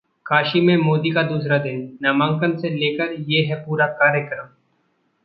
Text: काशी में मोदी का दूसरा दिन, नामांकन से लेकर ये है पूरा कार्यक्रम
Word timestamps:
काशी 0.25 0.61
में 0.61 0.75
मोदी 0.77 1.11
का 1.11 1.21
दूसरा 1.23 1.57
दिन, 1.57 1.97
नामांकन 2.01 2.57
से 2.57 2.69
लेकर 2.69 3.13
ये 3.29 3.43
है 3.45 3.55
पूरा 3.65 3.87
कार्यक्रम 3.87 4.47